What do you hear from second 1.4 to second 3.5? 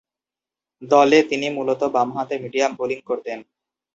মূলতঃ বামহাতে medium bowling করতেন।